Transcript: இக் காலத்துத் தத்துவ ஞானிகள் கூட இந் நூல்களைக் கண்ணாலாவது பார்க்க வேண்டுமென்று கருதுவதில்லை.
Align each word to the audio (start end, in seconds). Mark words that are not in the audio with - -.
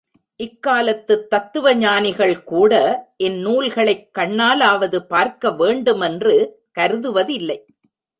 இக் 0.35 0.61
காலத்துத் 0.61 1.29
தத்துவ 1.29 1.75
ஞானிகள் 1.75 2.43
கூட 2.43 2.73
இந் 3.17 3.37
நூல்களைக் 3.45 4.09
கண்ணாலாவது 4.19 4.99
பார்க்க 4.99 5.51
வேண்டுமென்று 5.51 6.59
கருதுவதில்லை. 6.79 7.65